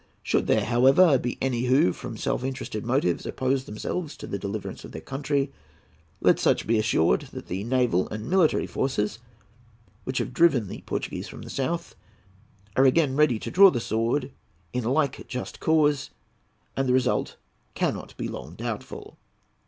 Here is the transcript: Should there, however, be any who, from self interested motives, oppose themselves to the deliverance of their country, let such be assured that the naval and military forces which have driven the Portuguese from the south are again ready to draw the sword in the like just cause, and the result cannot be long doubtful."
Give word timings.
Should 0.23 0.47
there, 0.47 0.65
however, 0.65 1.19
be 1.19 1.37
any 1.43 1.65
who, 1.65 1.93
from 1.93 2.17
self 2.17 2.43
interested 2.43 2.83
motives, 2.83 3.23
oppose 3.27 3.65
themselves 3.65 4.17
to 4.17 4.25
the 4.25 4.39
deliverance 4.39 4.83
of 4.83 4.93
their 4.93 4.99
country, 5.03 5.51
let 6.21 6.39
such 6.39 6.65
be 6.65 6.79
assured 6.79 7.27
that 7.33 7.45
the 7.45 7.63
naval 7.65 8.09
and 8.09 8.27
military 8.27 8.65
forces 8.65 9.19
which 10.03 10.17
have 10.17 10.33
driven 10.33 10.69
the 10.69 10.81
Portuguese 10.87 11.27
from 11.27 11.43
the 11.43 11.51
south 11.51 11.95
are 12.75 12.85
again 12.85 13.15
ready 13.15 13.37
to 13.37 13.51
draw 13.51 13.69
the 13.69 13.79
sword 13.79 14.31
in 14.73 14.81
the 14.81 14.89
like 14.89 15.27
just 15.27 15.59
cause, 15.59 16.09
and 16.75 16.89
the 16.89 16.93
result 16.93 17.37
cannot 17.75 18.17
be 18.17 18.27
long 18.27 18.55
doubtful." 18.55 19.19